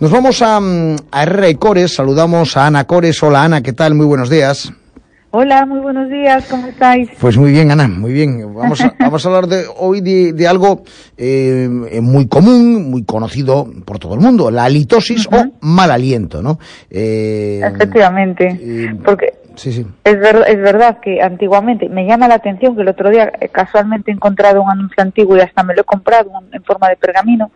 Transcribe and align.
Nos 0.00 0.12
vamos 0.12 0.40
a, 0.42 0.60
mm, 0.60 0.94
a 1.10 1.48
y 1.48 1.54
Cores, 1.56 1.94
saludamos 1.94 2.56
a 2.56 2.68
Ana 2.68 2.84
Cores. 2.84 3.20
Hola 3.20 3.42
Ana, 3.42 3.62
¿qué 3.62 3.72
tal? 3.72 3.96
Muy 3.96 4.06
buenos 4.06 4.30
días. 4.30 4.72
Hola, 5.32 5.66
muy 5.66 5.80
buenos 5.80 6.08
días, 6.08 6.46
¿cómo 6.48 6.68
estáis? 6.68 7.10
Pues 7.20 7.36
muy 7.36 7.50
bien, 7.50 7.72
Ana, 7.72 7.88
muy 7.88 8.12
bien. 8.12 8.54
Vamos 8.54 8.80
a, 8.80 8.94
vamos 9.00 9.26
a 9.26 9.28
hablar 9.28 9.48
de, 9.48 9.64
hoy 9.76 10.00
de, 10.00 10.46
algo 10.46 10.84
eh, 11.16 11.68
muy 12.00 12.28
común, 12.28 12.92
muy 12.92 13.04
conocido 13.04 13.66
por 13.84 13.98
todo 13.98 14.14
el 14.14 14.20
mundo, 14.20 14.52
la 14.52 14.66
halitosis 14.66 15.26
o 15.32 15.44
mal 15.62 15.90
aliento, 15.90 16.42
¿no? 16.42 16.60
Eh, 16.88 17.60
Efectivamente, 17.64 18.96
porque 19.04 19.34
sí, 19.56 19.72
sí. 19.72 19.84
Es, 20.04 20.14
es 20.14 20.60
verdad 20.60 21.00
que 21.02 21.20
antiguamente, 21.20 21.88
me 21.88 22.06
llama 22.06 22.28
la 22.28 22.36
atención 22.36 22.76
que 22.76 22.82
el 22.82 22.88
otro 22.88 23.10
día 23.10 23.32
eh, 23.40 23.48
casualmente 23.48 24.12
he 24.12 24.14
encontrado 24.14 24.62
un 24.62 24.70
anuncio 24.70 25.02
antiguo 25.02 25.36
y 25.36 25.40
hasta 25.40 25.64
me 25.64 25.74
lo 25.74 25.80
he 25.80 25.84
comprado 25.84 26.30
en 26.52 26.62
forma 26.62 26.88
de 26.88 26.96
pergamino, 26.96 27.50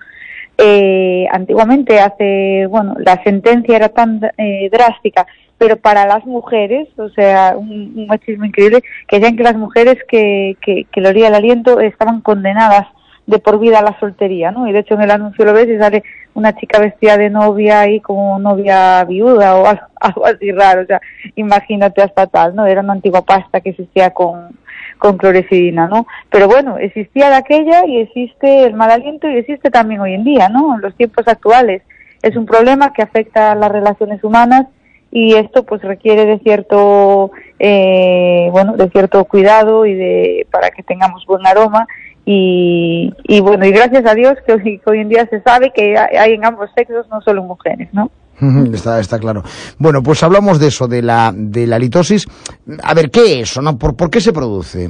eh, 0.59 1.27
antiguamente 1.31 2.01
hace, 2.01 2.67
bueno, 2.69 2.95
la 2.99 3.23
sentencia 3.23 3.77
era 3.77 3.89
tan 3.89 4.21
eh, 4.37 4.69
drástica 4.71 5.27
pero 5.63 5.77
para 5.77 6.07
las 6.07 6.27
mujeres, 6.27 6.89
o 6.99 7.09
sea, 7.11 7.55
un, 7.57 8.07
machismo 8.09 8.45
increíble, 8.45 8.83
que 9.07 9.21
decían 9.21 9.37
que 9.37 9.45
las 9.45 9.55
mujeres 9.55 9.97
que, 10.09 10.57
que, 10.61 10.89
que 10.91 11.01
le 11.01 11.11
olía 11.11 11.29
el 11.29 11.37
aliento 11.37 11.79
estaban 11.79 12.21
condenadas 12.21 12.89
de 13.27 13.39
por 13.39 13.61
vida 13.61 13.79
a 13.79 13.83
la 13.83 13.97
soltería, 14.01 14.51
¿no? 14.51 14.67
Y 14.67 14.73
de 14.73 14.81
hecho 14.81 14.95
en 14.95 15.03
el 15.03 15.11
anuncio 15.13 15.45
lo 15.45 15.53
ves 15.53 15.69
y 15.69 15.79
sale 15.79 16.03
una 16.35 16.57
chica 16.57 16.81
vestida 16.81 17.17
de 17.17 17.31
novia 17.31 17.89
y 17.89 18.01
como 18.01 18.41
novia 18.41 19.05
viuda 19.05 19.55
o 19.55 19.67
algo, 19.67 19.87
así 20.27 20.51
raro, 20.51 20.83
o 20.83 20.87
sea, 20.87 21.01
imagínate 21.37 22.03
hasta 22.03 22.27
tal, 22.27 22.57
¿no? 22.57 22.67
Era 22.67 22.81
una 22.81 22.95
antigua 22.95 23.23
pasta 23.23 23.61
que 23.61 23.71
existía 23.71 24.11
con, 24.11 24.59
con 25.03 25.19
cloresidina, 25.19 25.89
¿no? 25.89 26.07
Pero 26.31 26.47
bueno, 26.47 26.79
existía 26.79 27.29
de 27.29 27.35
aquella 27.35 27.85
y 27.85 27.99
existe 27.99 28.67
el 28.67 28.75
mal 28.75 28.89
aliento 28.89 29.29
y 29.29 29.37
existe 29.37 29.69
también 29.69 30.01
hoy 30.01 30.15
en 30.15 30.23
día, 30.23 30.49
¿no? 30.49 30.77
En 30.77 30.81
los 30.81 30.95
tiempos 30.95 31.27
actuales. 31.27 31.83
Es 32.23 32.37
un 32.37 32.47
problema 32.47 32.93
que 32.93 33.03
afecta 33.03 33.51
a 33.51 33.57
las 33.57 33.73
relaciones 33.73 34.23
humanas 34.23 34.69
y 35.11 35.35
esto 35.35 35.65
pues 35.65 35.83
requiere 35.83 36.25
de 36.25 36.39
cierto 36.39 37.33
eh, 37.59 38.49
bueno 38.53 38.77
de 38.77 38.89
cierto 38.91 39.25
cuidado 39.25 39.87
y 39.87 39.95
de 39.95 40.47
para 40.53 40.71
que 40.71 40.85
tengamos 40.85 41.27
buen 41.27 41.45
aroma 41.49 41.89
y, 42.25 43.13
y 43.25 43.41
bueno 43.41 43.67
y 43.67 43.73
gracias 43.73 44.07
a 44.07 44.15
Dios 44.15 44.35
que 44.47 44.53
hoy, 44.87 45.01
en 45.01 45.09
día 45.09 45.27
se 45.27 45.43
sabe 45.43 45.73
que 45.75 45.99
hay 45.99 46.35
en 46.35 46.45
ambos 46.45 46.71
sexos 46.77 47.09
no 47.11 47.21
solo 47.23 47.43
mujeres 47.43 47.89
no 47.93 48.09
Está, 48.73 49.01
está 49.01 49.19
claro. 49.19 49.43
Bueno, 49.79 50.03
pues 50.03 50.23
hablamos 50.23 50.59
de 50.59 50.69
eso, 50.69 50.89
de 50.89 51.03
la, 51.03 51.33
de 51.35 51.67
la 51.67 51.79
litosis. 51.79 52.27
A 52.83 52.95
ver, 52.95 53.11
¿qué 53.11 53.41
es 53.41 53.51
eso? 53.51 53.63
No? 53.63 53.79
¿Por, 53.79 53.97
¿Por 53.97 54.11
qué 54.11 54.21
se 54.21 54.33
produce? 54.33 54.89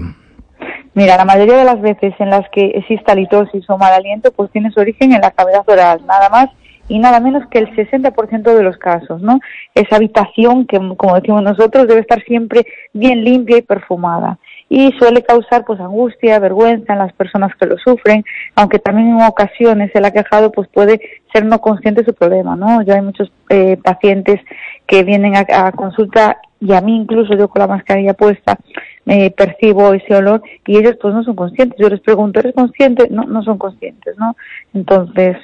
Mira, 0.94 1.16
la 1.16 1.24
mayoría 1.24 1.56
de 1.56 1.64
las 1.64 1.80
veces 1.80 2.14
en 2.18 2.30
las 2.30 2.48
que 2.50 2.66
exista 2.74 3.14
litosis 3.14 3.68
o 3.68 3.78
mal 3.78 3.92
aliento, 3.92 4.30
pues 4.32 4.50
tiene 4.50 4.70
su 4.70 4.80
origen 4.80 5.12
en 5.12 5.20
la 5.20 5.30
cavidad 5.30 5.62
oral, 5.66 6.02
nada 6.06 6.28
más 6.28 6.50
y 6.88 6.98
nada 6.98 7.20
menos 7.20 7.46
que 7.48 7.58
el 7.58 7.74
60% 7.74 8.54
de 8.54 8.62
los 8.62 8.76
casos, 8.76 9.22
¿no? 9.22 9.40
Esa 9.74 9.96
habitación 9.96 10.66
que, 10.66 10.78
como 10.96 11.14
decimos 11.14 11.42
nosotros, 11.42 11.86
debe 11.86 12.00
estar 12.00 12.22
siempre 12.24 12.66
bien 12.92 13.24
limpia 13.24 13.58
y 13.58 13.62
perfumada 13.62 14.38
y 14.74 14.90
suele 14.92 15.22
causar 15.22 15.66
pues 15.66 15.78
angustia, 15.80 16.38
vergüenza 16.38 16.94
en 16.94 17.00
las 17.00 17.12
personas 17.12 17.54
que 17.56 17.66
lo 17.66 17.76
sufren, 17.76 18.24
aunque 18.54 18.78
también 18.78 19.10
en 19.10 19.22
ocasiones 19.22 19.90
el 19.92 20.06
aquejado 20.06 20.50
pues 20.50 20.66
puede 20.68 20.98
ser 21.30 21.44
no 21.44 21.60
consciente 21.60 22.00
de 22.00 22.06
su 22.06 22.14
problema, 22.14 22.56
¿no? 22.56 22.80
Ya 22.80 22.94
hay 22.94 23.02
muchos 23.02 23.30
eh, 23.50 23.76
pacientes 23.84 24.40
que 24.86 25.02
vienen 25.02 25.34
a, 25.36 25.72
consulta 25.72 26.38
y 26.58 26.72
a 26.72 26.80
mí 26.80 26.96
incluso 26.96 27.34
yo 27.34 27.48
con 27.48 27.60
la 27.60 27.66
mascarilla 27.66 28.14
puesta 28.14 28.56
me 29.04 29.30
percibo 29.30 29.92
ese 29.92 30.14
olor 30.14 30.42
y 30.66 30.78
ellos 30.78 30.96
pues 31.02 31.12
no 31.12 31.22
son 31.22 31.36
conscientes. 31.36 31.78
Yo 31.78 31.90
les 31.90 32.00
pregunto, 32.00 32.40
¿eres 32.40 32.54
consciente? 32.54 33.08
No, 33.10 33.24
no 33.24 33.42
son 33.42 33.58
conscientes, 33.58 34.16
¿no? 34.16 34.36
Entonces, 34.72 35.36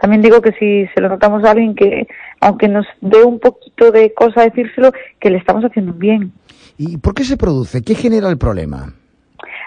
también 0.00 0.22
digo 0.22 0.40
que 0.40 0.52
si 0.52 0.86
se 0.94 1.00
lo 1.00 1.08
notamos 1.08 1.44
a 1.44 1.50
alguien 1.50 1.74
que, 1.74 2.06
aunque 2.40 2.68
nos 2.68 2.86
dé 3.00 3.22
un 3.24 3.38
poquito 3.38 3.90
de 3.90 4.12
cosa 4.14 4.42
decírselo, 4.42 4.92
que 5.20 5.30
le 5.30 5.38
estamos 5.38 5.64
haciendo 5.64 5.92
bien. 5.92 6.32
¿Y 6.78 6.98
por 6.98 7.14
qué 7.14 7.24
se 7.24 7.36
produce? 7.36 7.82
¿Qué 7.82 7.94
genera 7.94 8.28
el 8.28 8.38
problema? 8.38 8.92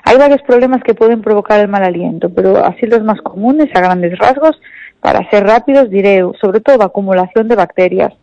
Hay 0.04 0.18
varios 0.18 0.42
problemas 0.44 0.82
que 0.84 0.94
pueden 0.94 1.22
provocar 1.22 1.60
el 1.60 1.68
mal 1.68 1.84
aliento, 1.84 2.30
pero 2.30 2.64
así 2.64 2.86
los 2.86 3.04
más 3.04 3.22
comunes, 3.22 3.70
a 3.76 3.82
grandes 3.82 4.18
rasgos, 4.18 4.60
para 5.02 5.30
ser 5.30 5.44
rápidos, 5.44 5.90
diré 5.90 6.22
sobre 6.40 6.62
todo 6.62 6.84
acumulación 6.84 7.48
de 7.48 7.56
bacterias. 7.56 8.14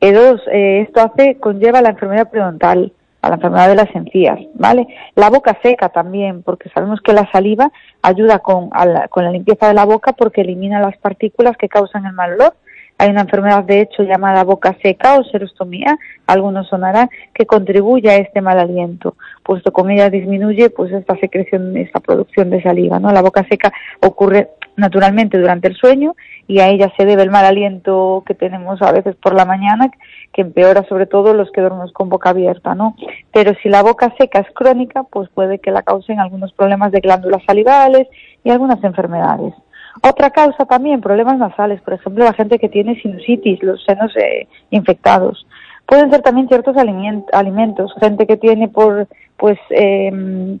E 0.00 0.12
dos, 0.12 0.40
eh, 0.52 0.82
esto 0.86 1.00
hace, 1.00 1.36
conlleva 1.38 1.80
la 1.80 1.90
enfermedad 1.90 2.28
periodontal, 2.28 2.92
a 3.22 3.28
la 3.28 3.36
enfermedad 3.36 3.68
de 3.68 3.76
las 3.76 3.94
encías, 3.94 4.38
¿vale? 4.54 4.86
La 5.14 5.30
boca 5.30 5.56
seca 5.62 5.88
también, 5.88 6.42
porque 6.42 6.68
sabemos 6.70 7.00
que 7.00 7.12
la 7.12 7.30
saliva 7.30 7.70
ayuda 8.02 8.40
con, 8.40 8.70
con 9.10 9.24
la 9.24 9.30
limpieza 9.30 9.68
de 9.68 9.74
la 9.74 9.84
boca 9.84 10.12
porque 10.12 10.40
elimina 10.40 10.80
las 10.80 10.96
partículas 10.98 11.56
que 11.56 11.68
causan 11.68 12.04
el 12.04 12.12
mal 12.12 12.34
olor. 12.34 12.54
Hay 12.98 13.10
una 13.10 13.22
enfermedad, 13.22 13.64
de 13.64 13.80
hecho, 13.80 14.02
llamada 14.02 14.44
boca 14.44 14.76
seca 14.82 15.18
o 15.18 15.24
serostomía, 15.24 15.98
algunos 16.26 16.68
sonarán, 16.68 17.10
que 17.32 17.46
contribuye 17.46 18.10
a 18.10 18.16
este 18.16 18.40
mal 18.40 18.58
aliento, 18.58 19.16
puesto 19.42 19.72
con 19.72 19.90
ella 19.90 20.10
disminuye 20.10 20.70
pues 20.70 20.92
esta 20.92 21.16
secreción, 21.16 21.76
esta 21.76 22.00
producción 22.00 22.50
de 22.50 22.62
saliva, 22.62 22.98
¿no? 22.98 23.12
La 23.12 23.22
boca 23.22 23.46
seca 23.48 23.72
ocurre 24.00 24.50
naturalmente 24.76 25.38
durante 25.38 25.68
el 25.68 25.76
sueño 25.76 26.14
y 26.46 26.60
a 26.60 26.68
ella 26.68 26.92
se 26.96 27.04
debe 27.04 27.22
el 27.22 27.30
mal 27.30 27.44
aliento 27.44 28.22
que 28.26 28.34
tenemos 28.34 28.80
a 28.82 28.92
veces 28.92 29.16
por 29.16 29.34
la 29.34 29.44
mañana, 29.44 29.90
que 30.32 30.42
empeora 30.42 30.84
sobre 30.88 31.06
todo 31.06 31.34
los 31.34 31.50
que 31.52 31.60
dormimos 31.60 31.92
con 31.92 32.08
boca 32.08 32.30
abierta, 32.30 32.74
¿no? 32.74 32.96
Pero 33.32 33.52
si 33.62 33.68
la 33.68 33.82
boca 33.82 34.12
seca 34.18 34.40
es 34.40 34.50
crónica, 34.54 35.04
pues 35.04 35.28
puede 35.28 35.58
que 35.58 35.70
la 35.70 35.82
causen 35.82 36.20
algunos 36.20 36.52
problemas 36.52 36.92
de 36.92 37.00
glándulas 37.00 37.42
salivales 37.46 38.08
y 38.44 38.50
algunas 38.50 38.82
enfermedades. 38.82 39.54
Otra 40.02 40.30
causa 40.30 40.64
también, 40.64 41.02
problemas 41.02 41.38
nasales, 41.38 41.80
por 41.82 41.94
ejemplo, 41.94 42.24
la 42.24 42.32
gente 42.32 42.58
que 42.58 42.68
tiene 42.68 43.00
sinusitis, 43.00 43.62
los 43.62 43.84
senos 43.84 44.10
eh, 44.16 44.48
infectados. 44.70 45.46
Pueden 45.86 46.10
ser 46.10 46.22
también 46.22 46.48
ciertos 46.48 46.76
alimentos, 46.76 47.92
gente 48.00 48.26
que 48.26 48.36
tiene 48.36 48.68
por, 48.68 49.08
pues, 49.36 49.58
eh, 49.70 50.10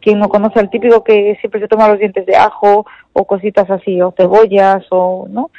quien 0.02 0.18
no 0.18 0.28
conoce 0.28 0.60
al 0.60 0.70
típico 0.70 1.04
que 1.04 1.36
siempre 1.40 1.60
se 1.60 1.68
toma 1.68 1.88
los 1.88 1.98
dientes 1.98 2.26
de 2.26 2.36
ajo 2.36 2.84
o 3.12 3.24
cositas 3.24 3.70
así, 3.70 4.00
o 4.02 4.12
cebollas, 4.16 4.84
o, 4.90 5.26
¿no? 5.30 5.50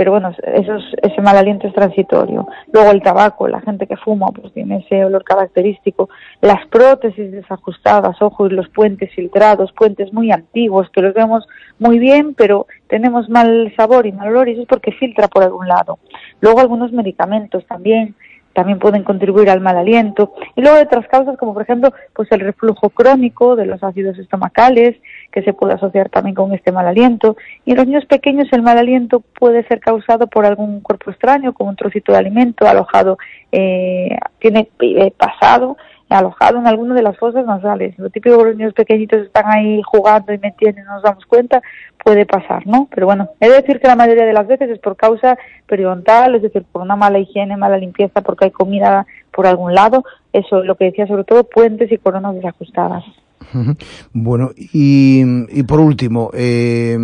pero 0.00 0.12
bueno, 0.12 0.32
eso 0.54 0.78
ese 1.02 1.20
mal 1.20 1.36
aliento 1.36 1.66
es 1.66 1.74
transitorio. 1.74 2.48
Luego 2.72 2.90
el 2.90 3.02
tabaco, 3.02 3.46
la 3.48 3.60
gente 3.60 3.86
que 3.86 3.98
fuma, 3.98 4.28
pues 4.28 4.50
tiene 4.54 4.78
ese 4.78 5.04
olor 5.04 5.24
característico. 5.24 6.08
Las 6.40 6.66
prótesis 6.68 7.30
desajustadas, 7.30 8.16
ojo, 8.22 8.46
y 8.46 8.50
los 8.50 8.66
puentes 8.70 9.14
filtrados, 9.14 9.72
puentes 9.72 10.10
muy 10.14 10.32
antiguos, 10.32 10.88
que 10.88 11.02
los 11.02 11.12
vemos 11.12 11.46
muy 11.78 11.98
bien, 11.98 12.32
pero 12.32 12.66
tenemos 12.88 13.28
mal 13.28 13.74
sabor 13.76 14.06
y 14.06 14.12
mal 14.12 14.28
olor, 14.28 14.48
y 14.48 14.52
eso 14.52 14.62
es 14.62 14.68
porque 14.68 14.92
filtra 14.92 15.28
por 15.28 15.42
algún 15.42 15.68
lado. 15.68 15.98
Luego 16.40 16.60
algunos 16.60 16.92
medicamentos 16.92 17.66
también, 17.66 18.14
también 18.60 18.78
pueden 18.78 19.04
contribuir 19.04 19.48
al 19.48 19.62
mal 19.62 19.78
aliento. 19.78 20.34
Y 20.54 20.60
luego 20.60 20.78
otras 20.82 21.08
causas 21.08 21.38
como 21.38 21.54
por 21.54 21.62
ejemplo 21.62 21.94
pues 22.14 22.30
el 22.30 22.40
reflujo 22.40 22.90
crónico 22.90 23.56
de 23.56 23.64
los 23.64 23.82
ácidos 23.82 24.18
estomacales 24.18 24.98
que 25.32 25.40
se 25.40 25.54
puede 25.54 25.72
asociar 25.72 26.10
también 26.10 26.34
con 26.34 26.52
este 26.52 26.70
mal 26.70 26.86
aliento. 26.86 27.38
Y 27.64 27.70
en 27.70 27.78
los 27.78 27.86
niños 27.86 28.04
pequeños 28.04 28.48
el 28.52 28.60
mal 28.60 28.76
aliento 28.76 29.20
puede 29.38 29.66
ser 29.66 29.80
causado 29.80 30.26
por 30.26 30.44
algún 30.44 30.82
cuerpo 30.82 31.10
extraño 31.10 31.54
como 31.54 31.70
un 31.70 31.76
trocito 31.76 32.12
de 32.12 32.18
alimento 32.18 32.68
alojado, 32.68 33.16
eh, 33.50 34.18
tiene 34.40 34.68
eh, 34.80 35.10
pasado 35.16 35.78
alojado 36.10 36.58
en 36.58 36.66
alguna 36.66 36.94
de 36.94 37.02
las 37.02 37.16
fosas 37.16 37.46
nasales. 37.46 37.98
Lo 37.98 38.10
típico 38.10 38.36
que 38.38 38.44
los 38.44 38.56
niños 38.56 38.74
pequeñitos 38.74 39.26
están 39.26 39.44
ahí 39.46 39.80
jugando 39.84 40.32
y 40.32 40.38
metiendo 40.38 40.80
y 40.80 40.84
no 40.84 40.94
nos 40.94 41.02
damos 41.02 41.24
cuenta, 41.26 41.62
puede 42.04 42.26
pasar, 42.26 42.66
¿no? 42.66 42.88
Pero 42.92 43.06
bueno, 43.06 43.30
he 43.40 43.48
de 43.48 43.56
decir 43.56 43.80
que 43.80 43.88
la 43.88 43.96
mayoría 43.96 44.24
de 44.24 44.32
las 44.32 44.46
veces 44.46 44.70
es 44.70 44.78
por 44.78 44.96
causa 44.96 45.38
periodontal, 45.66 46.34
es 46.34 46.42
decir, 46.42 46.64
por 46.70 46.82
una 46.82 46.96
mala 46.96 47.18
higiene, 47.18 47.56
mala 47.56 47.78
limpieza, 47.78 48.22
porque 48.22 48.46
hay 48.46 48.50
comida 48.50 49.06
por 49.32 49.46
algún 49.46 49.74
lado. 49.74 50.04
Eso, 50.32 50.62
lo 50.62 50.76
que 50.76 50.86
decía 50.86 51.06
sobre 51.06 51.24
todo, 51.24 51.44
puentes 51.44 51.90
y 51.92 51.98
coronas 51.98 52.34
desajustadas. 52.34 53.04
Bueno, 54.12 54.50
y, 54.56 55.22
y 55.50 55.62
por 55.62 55.80
último, 55.80 56.30
eh, 56.34 56.96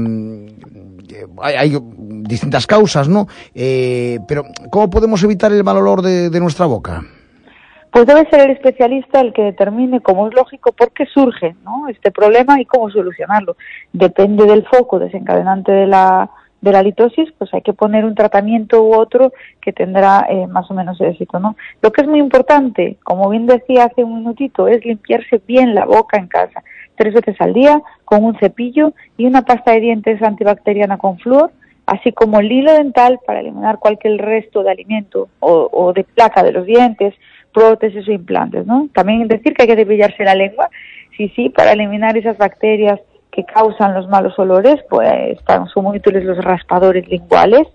hay, 1.42 1.78
distintas 1.88 2.66
causas, 2.66 3.08
¿no? 3.08 3.26
Eh, 3.54 4.20
pero, 4.28 4.44
¿cómo 4.70 4.90
podemos 4.90 5.22
evitar 5.24 5.50
el 5.52 5.64
mal 5.64 5.78
olor 5.78 6.02
de 6.02 6.40
nuestra 6.40 6.66
boca? 6.66 7.02
Pues 7.96 8.06
debe 8.06 8.28
ser 8.28 8.40
el 8.40 8.50
especialista 8.50 9.22
el 9.22 9.32
que 9.32 9.40
determine, 9.40 10.02
como 10.02 10.28
es 10.28 10.34
lógico, 10.34 10.72
por 10.72 10.92
qué 10.92 11.06
surge 11.06 11.56
¿no? 11.64 11.88
este 11.88 12.10
problema 12.10 12.60
y 12.60 12.66
cómo 12.66 12.90
solucionarlo. 12.90 13.56
Depende 13.90 14.44
del 14.44 14.66
foco 14.66 14.98
desencadenante 14.98 15.72
de 15.72 15.86
la, 15.86 16.28
de 16.60 16.72
la 16.72 16.82
litosis, 16.82 17.32
pues 17.38 17.54
hay 17.54 17.62
que 17.62 17.72
poner 17.72 18.04
un 18.04 18.14
tratamiento 18.14 18.82
u 18.82 18.94
otro 18.94 19.32
que 19.62 19.72
tendrá 19.72 20.26
eh, 20.28 20.46
más 20.46 20.70
o 20.70 20.74
menos 20.74 21.00
éxito. 21.00 21.40
¿no? 21.40 21.56
Lo 21.80 21.90
que 21.90 22.02
es 22.02 22.06
muy 22.06 22.18
importante, 22.18 22.98
como 23.02 23.30
bien 23.30 23.46
decía 23.46 23.84
hace 23.84 24.04
un 24.04 24.16
minutito, 24.16 24.68
es 24.68 24.84
limpiarse 24.84 25.40
bien 25.46 25.74
la 25.74 25.86
boca 25.86 26.18
en 26.18 26.26
casa, 26.26 26.62
tres 26.96 27.14
veces 27.14 27.36
al 27.40 27.54
día, 27.54 27.80
con 28.04 28.24
un 28.24 28.38
cepillo 28.38 28.92
y 29.16 29.24
una 29.24 29.40
pasta 29.40 29.72
de 29.72 29.80
dientes 29.80 30.22
antibacteriana 30.22 30.98
con 30.98 31.18
flúor, 31.18 31.50
así 31.86 32.12
como 32.12 32.40
el 32.40 32.52
hilo 32.52 32.74
dental 32.74 33.20
para 33.26 33.40
eliminar 33.40 33.78
cualquier 33.78 34.18
resto 34.18 34.62
de 34.62 34.72
alimento 34.72 35.28
o, 35.40 35.70
o 35.72 35.94
de 35.94 36.04
placa 36.04 36.42
de 36.42 36.52
los 36.52 36.66
dientes, 36.66 37.14
prótesis 37.56 38.06
o 38.06 38.12
implantes, 38.12 38.66
¿no? 38.66 38.90
También 38.92 39.26
decir 39.28 39.54
que 39.54 39.62
hay 39.62 39.68
que 39.68 39.76
cepillarse 39.76 40.24
la 40.24 40.34
lengua, 40.34 40.68
sí, 41.16 41.32
sí, 41.34 41.48
para 41.48 41.72
eliminar 41.72 42.14
esas 42.18 42.36
bacterias 42.36 43.00
que 43.32 43.44
causan 43.44 43.94
los 43.94 44.06
malos 44.08 44.38
olores, 44.38 44.76
pues 44.90 45.38
son 45.72 45.86
útiles 45.86 46.22
los 46.22 46.36
raspadores 46.44 47.08
linguales 47.08 47.66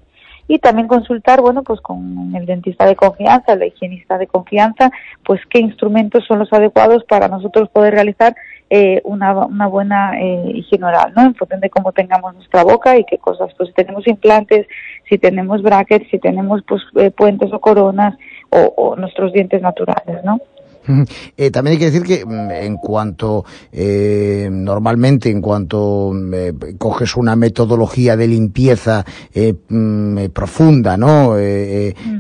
y 0.48 0.60
también 0.60 0.88
consultar, 0.88 1.42
bueno, 1.42 1.64
pues 1.64 1.82
con 1.82 2.36
el 2.36 2.46
dentista 2.46 2.86
de 2.86 2.96
confianza, 2.96 3.54
el 3.54 3.64
higienista 3.64 4.20
de 4.20 4.28
confianza, 4.28 4.92
pues 5.24 5.42
qué 5.50 5.60
instrumentos 5.60 6.26
son 6.28 6.38
los 6.40 6.54
adecuados 6.54 7.04
para 7.06 7.28
nosotros 7.28 7.70
poder 7.70 7.96
realizar 7.96 8.36
eh, 8.70 9.02
una, 9.04 9.34
una, 9.46 9.68
buena 9.68 10.20
eh, 10.20 10.52
higiene 10.56 10.86
oral, 10.86 11.14
¿no? 11.16 11.24
En 11.24 11.36
función 11.36 11.60
de 11.60 11.70
cómo 11.70 11.92
tengamos 11.92 12.36
nuestra 12.36 12.64
boca 12.64 12.98
y 12.98 13.04
qué 13.06 13.18
cosas. 13.18 13.52
Pues 13.58 13.70
si 13.70 13.76
tenemos 13.76 14.08
implantes, 14.08 14.68
si 15.10 15.18
tenemos 15.18 15.62
brackets, 15.62 16.10
si 16.10 16.20
tenemos 16.20 16.62
pues 16.68 16.82
eh, 16.96 17.12
puentes 17.12 17.52
o 17.52 17.60
coronas 17.60 18.16
o, 18.52 18.96
nuestros 18.96 19.34
dientes 19.34 19.62
naturales, 19.62 20.24
¿no? 20.24 20.40
Eh, 21.38 21.50
también 21.50 21.74
hay 21.74 21.80
que 21.80 21.86
decir 21.92 22.04
que 22.04 22.26
mm, 22.26 22.52
en 22.52 22.76
cuanto, 22.78 23.46
eh, 23.72 24.50
normalmente, 24.52 25.30
en 25.30 25.42
cuanto 25.42 26.12
mm, 26.14 26.34
eh, 26.34 26.54
coges 26.78 27.16
una 27.16 27.36
metodología 27.36 28.16
de 28.16 28.28
limpieza 28.28 29.06
eh, 29.34 29.54
mm, 29.70 30.26
profunda, 30.34 30.98
¿no? 30.98 31.36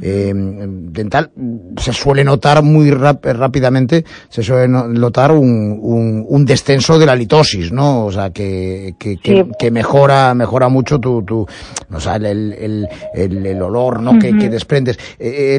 Dental, 0.02 1.32
se 1.78 1.94
suele 1.94 2.24
notar 2.24 2.64
muy 2.64 2.92
rap 2.92 3.26
rápidamente, 3.26 4.06
se 4.30 4.44
suele 4.44 4.68
notar 4.68 5.32
un, 5.32 5.80
un, 5.82 6.26
un, 6.28 6.46
descenso 6.46 6.98
de 6.98 7.06
la 7.06 7.16
litosis, 7.16 7.72
¿no? 7.72 8.06
O 8.06 8.12
sea, 8.12 8.32
que, 8.32 8.96
que, 8.98 9.18
que, 9.18 9.44
sí. 9.44 9.52
que 9.60 9.72
mejora, 9.72 10.34
mejora 10.34 10.70
mucho 10.70 11.00
tu, 11.00 11.24
tu 11.24 11.46
o 11.92 12.00
sea, 12.00 12.16
el, 12.16 12.26
el, 12.26 12.88
el, 13.14 13.46
el 13.46 13.62
olor, 13.62 14.02
¿no? 14.02 14.12
Uh 14.12 14.16
-huh. 14.16 14.40
que, 14.40 14.50
desprendes. 14.50 14.98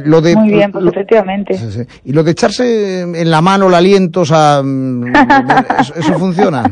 lo 0.05 0.21
de, 0.21 0.35
muy 0.37 0.51
bien, 0.51 0.73
pues 0.73 0.85
lo, 0.85 0.91
efectivamente. 0.91 1.59
Y 2.05 2.13
lo 2.13 2.23
de 2.23 2.31
echarse 2.33 2.92
en 3.01 3.31
la 3.31 3.41
mano 3.41 3.69
el 3.69 3.75
aliento, 3.75 4.21
o 4.21 4.25
sea, 4.25 4.63
¿eso, 5.81 5.95
eso 5.95 6.19
funciona? 6.19 6.65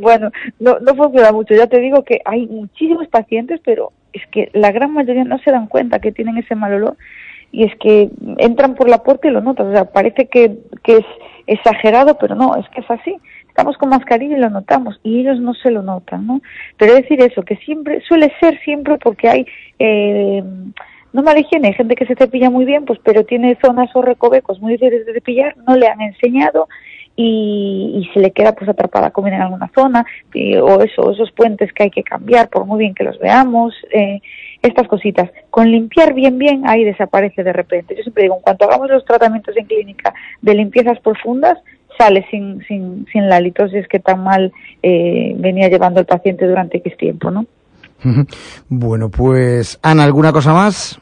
bueno, 0.00 0.30
no, 0.60 0.78
no 0.80 0.94
funciona 0.94 1.32
mucho. 1.32 1.54
Ya 1.54 1.66
te 1.66 1.80
digo 1.80 2.04
que 2.04 2.20
hay 2.24 2.46
muchísimos 2.46 3.08
pacientes, 3.08 3.60
pero 3.64 3.92
es 4.12 4.22
que 4.30 4.50
la 4.54 4.72
gran 4.72 4.92
mayoría 4.92 5.24
no 5.24 5.38
se 5.38 5.50
dan 5.50 5.66
cuenta 5.66 5.98
que 5.98 6.12
tienen 6.12 6.38
ese 6.38 6.54
mal 6.54 6.72
olor 6.74 6.96
y 7.52 7.64
es 7.64 7.72
que 7.76 8.10
entran 8.38 8.74
por 8.74 8.88
la 8.88 9.02
puerta 9.02 9.28
y 9.28 9.30
lo 9.30 9.40
notan. 9.40 9.68
O 9.68 9.72
sea, 9.72 9.84
parece 9.86 10.26
que, 10.26 10.58
que 10.82 10.98
es 10.98 11.06
exagerado, 11.46 12.18
pero 12.18 12.34
no, 12.34 12.56
es 12.56 12.68
que 12.70 12.80
es 12.80 12.90
así. 12.90 13.16
Estamos 13.48 13.78
con 13.78 13.88
mascarilla 13.88 14.36
y 14.36 14.40
lo 14.40 14.50
notamos 14.50 15.00
y 15.02 15.20
ellos 15.20 15.40
no 15.40 15.54
se 15.54 15.70
lo 15.70 15.82
notan, 15.82 16.26
¿no? 16.26 16.42
Pero 16.76 16.94
decir 16.94 17.20
eso, 17.22 17.42
que 17.42 17.56
siempre, 17.56 18.02
suele 18.02 18.32
ser 18.40 18.58
siempre 18.60 18.98
porque 18.98 19.28
hay... 19.28 19.46
Eh, 19.78 20.42
no 21.16 21.22
mala 21.22 21.40
higiene, 21.40 21.68
hay 21.68 21.74
gente 21.74 21.94
que 21.94 22.04
se 22.04 22.14
cepilla 22.14 22.50
muy 22.50 22.66
bien, 22.66 22.84
pues 22.84 22.98
pero 23.02 23.24
tiene 23.24 23.56
zonas 23.64 23.88
o 23.94 24.02
recovecos 24.02 24.60
muy 24.60 24.72
difíciles 24.72 25.06
de 25.06 25.14
cepillar, 25.14 25.56
no 25.66 25.74
le 25.74 25.88
han 25.88 26.02
enseñado 26.02 26.68
y, 27.16 28.06
se 28.12 28.20
le 28.20 28.32
queda 28.32 28.52
pues 28.52 28.68
atrapada 28.68 29.12
comida 29.12 29.36
en 29.36 29.42
alguna 29.42 29.70
zona, 29.74 30.04
o 30.62 30.82
eso, 30.82 31.10
esos 31.10 31.32
puentes 31.32 31.72
que 31.72 31.84
hay 31.84 31.90
que 31.90 32.02
cambiar 32.02 32.50
por 32.50 32.66
muy 32.66 32.80
bien 32.80 32.94
que 32.94 33.02
los 33.02 33.18
veamos, 33.18 33.74
eh, 33.94 34.20
estas 34.60 34.86
cositas. 34.88 35.30
Con 35.48 35.70
limpiar 35.70 36.12
bien 36.12 36.36
bien, 36.36 36.68
ahí 36.68 36.84
desaparece 36.84 37.42
de 37.42 37.54
repente. 37.54 37.96
Yo 37.96 38.02
siempre 38.02 38.24
digo, 38.24 38.36
en 38.36 38.42
cuanto 38.42 38.66
hagamos 38.66 38.90
los 38.90 39.04
tratamientos 39.06 39.56
en 39.56 39.64
clínica 39.64 40.12
de 40.42 40.54
limpiezas 40.54 41.00
profundas, 41.00 41.56
sale 41.96 42.26
sin, 42.30 42.62
sin, 42.68 43.06
sin 43.10 43.26
la 43.30 43.40
litosis 43.40 43.88
que 43.88 44.00
tan 44.00 44.22
mal 44.22 44.52
eh, 44.82 45.34
venía 45.38 45.70
llevando 45.70 46.00
el 46.00 46.06
paciente 46.06 46.46
durante 46.46 46.76
X 46.76 46.94
tiempo, 46.98 47.30
¿no? 47.30 47.46
Bueno, 48.68 49.08
pues 49.08 49.78
Ana, 49.82 50.04
¿alguna 50.04 50.30
cosa 50.30 50.52
más? 50.52 51.00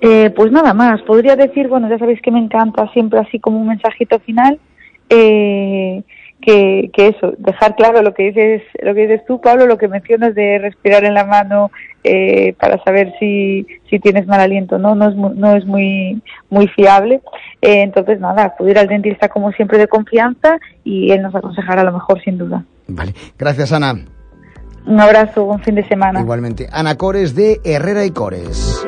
Eh, 0.00 0.30
pues 0.30 0.52
nada 0.52 0.74
más, 0.74 1.02
podría 1.02 1.34
decir, 1.34 1.68
bueno, 1.68 1.88
ya 1.88 1.98
sabéis 1.98 2.20
que 2.22 2.30
me 2.30 2.38
encanta 2.38 2.88
siempre 2.92 3.18
así 3.18 3.40
como 3.40 3.60
un 3.60 3.68
mensajito 3.68 4.18
final, 4.20 4.58
eh, 5.10 6.02
que, 6.40 6.90
que 6.92 7.08
eso, 7.08 7.32
dejar 7.38 7.74
claro 7.74 8.02
lo 8.02 8.14
que 8.14 8.24
dices, 8.24 8.62
lo 8.80 8.94
que 8.94 9.06
dices 9.06 9.26
tú, 9.26 9.40
Pablo, 9.40 9.66
lo 9.66 9.76
que 9.76 9.88
mencionas 9.88 10.34
de 10.34 10.58
respirar 10.58 11.04
en 11.04 11.14
la 11.14 11.24
mano 11.24 11.70
eh, 12.04 12.54
para 12.60 12.82
saber 12.84 13.12
si, 13.18 13.66
si 13.90 13.98
tienes 13.98 14.26
mal 14.26 14.40
aliento, 14.40 14.78
no, 14.78 14.94
no 14.94 15.08
es 15.08 15.16
muy, 15.16 15.30
no 15.34 15.56
es 15.56 15.64
muy, 15.66 16.22
muy 16.48 16.68
fiable. 16.68 17.20
Eh, 17.60 17.82
entonces 17.82 18.20
nada, 18.20 18.44
acudir 18.44 18.78
al 18.78 18.86
dentista 18.86 19.28
como 19.28 19.50
siempre 19.52 19.78
de 19.78 19.88
confianza 19.88 20.58
y 20.84 21.10
él 21.10 21.22
nos 21.22 21.34
aconsejará 21.34 21.82
lo 21.82 21.92
mejor 21.92 22.22
sin 22.22 22.38
duda. 22.38 22.64
Vale, 22.86 23.14
gracias 23.36 23.72
Ana. 23.72 23.94
Un 24.86 25.00
abrazo, 25.00 25.44
buen 25.44 25.60
fin 25.60 25.74
de 25.74 25.86
semana. 25.86 26.20
Igualmente, 26.20 26.68
Ana 26.72 26.96
Cores 26.96 27.34
de 27.34 27.60
Herrera 27.64 28.06
y 28.06 28.10
Cores. 28.10 28.87